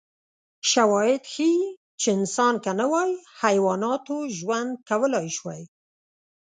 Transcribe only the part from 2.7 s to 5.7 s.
نه وای، حیواناتو ژوند کولای شوی.